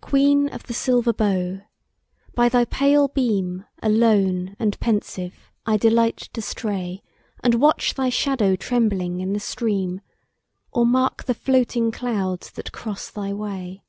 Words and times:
QUEEN 0.00 0.48
of 0.48 0.62
the 0.62 0.72
silver 0.72 1.12
bow! 1.12 1.60
by 2.34 2.48
thy 2.48 2.64
pale 2.64 3.06
beam, 3.08 3.66
Alone 3.82 4.56
and 4.58 4.80
pensive, 4.80 5.52
I 5.66 5.76
delight 5.76 6.16
to 6.32 6.40
stray, 6.40 7.02
And 7.44 7.56
watch 7.56 7.92
thy 7.92 8.08
shadow 8.08 8.56
trembling 8.56 9.20
in 9.20 9.34
the 9.34 9.40
stream, 9.40 10.00
Or 10.72 10.86
mark 10.86 11.24
the 11.24 11.34
floating 11.34 11.92
clouds 11.92 12.50
that 12.52 12.72
cross 12.72 13.10
thy 13.10 13.34
way. 13.34 13.82